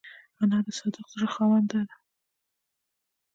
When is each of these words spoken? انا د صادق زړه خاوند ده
انا 0.41 0.57
د 0.65 0.67
صادق 0.79 1.05
زړه 1.13 1.27
خاوند 1.33 1.67
ده 1.71 1.81